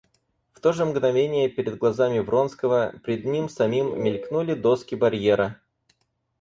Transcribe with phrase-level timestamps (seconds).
[0.53, 5.61] В то же мгновение пред глазами Вронского, пред ним самим, мелькнули доски барьера.